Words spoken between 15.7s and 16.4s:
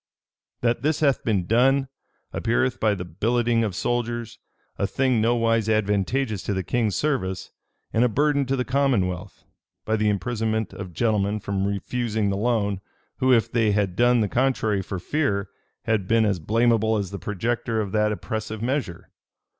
had been as